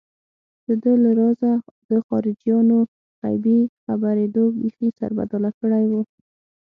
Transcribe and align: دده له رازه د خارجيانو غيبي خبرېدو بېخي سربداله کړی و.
دده 0.67 0.93
له 1.03 1.11
رازه 1.19 1.51
د 1.89 1.91
خارجيانو 2.07 2.77
غيبي 3.21 3.59
خبرېدو 3.83 4.43
بېخي 4.59 4.89
سربداله 4.99 5.49
کړی 5.59 5.85
و. 5.91 5.93